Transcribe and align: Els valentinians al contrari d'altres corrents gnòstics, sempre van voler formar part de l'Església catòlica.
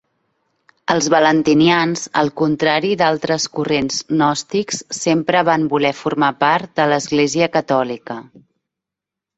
Els 0.93 1.09
valentinians 1.13 2.05
al 2.21 2.31
contrari 2.41 2.93
d'altres 3.03 3.45
corrents 3.59 4.01
gnòstics, 4.15 4.83
sempre 5.03 5.45
van 5.53 5.69
voler 5.77 5.93
formar 6.03 6.33
part 6.47 6.77
de 6.83 6.91
l'Església 6.95 7.53
catòlica. 7.61 8.23